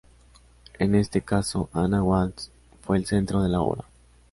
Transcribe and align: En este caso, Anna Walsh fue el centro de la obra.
En 0.79 0.95
este 0.95 1.21
caso, 1.21 1.69
Anna 1.73 2.01
Walsh 2.01 2.49
fue 2.81 2.97
el 2.97 3.05
centro 3.05 3.43
de 3.43 3.49
la 3.49 3.61
obra. 3.61 3.83